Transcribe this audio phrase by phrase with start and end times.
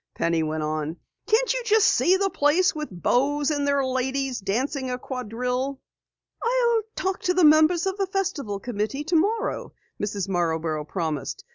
[0.15, 0.97] Penny went on.
[1.27, 5.79] "Can't you just see the place with beaux and their ladies dancing a quadrille?"
[6.41, 10.27] "I'll talk to the members of the Festival Committee tomorrow," Mrs.
[10.27, 11.45] Marborough promised.